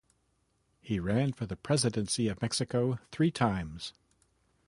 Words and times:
He 0.81 0.99
ran 0.99 1.31
for 1.33 1.45
the 1.45 1.55
presidency 1.55 2.27
of 2.27 2.41
Mexico 2.41 2.97
three 3.11 3.29
times. 3.29 3.93